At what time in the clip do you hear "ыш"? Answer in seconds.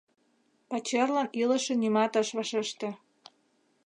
2.21-2.27